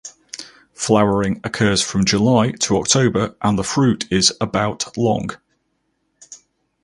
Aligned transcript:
Flowering 0.73 1.41
occurs 1.43 1.83
from 1.83 2.05
July 2.05 2.53
to 2.53 2.77
October 2.79 3.35
and 3.39 3.55
the 3.55 3.63
fruit 3.63 4.07
is 4.11 4.33
about 4.41 4.97
long. 4.97 5.29